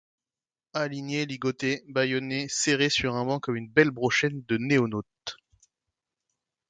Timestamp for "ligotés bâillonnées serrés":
1.27-2.89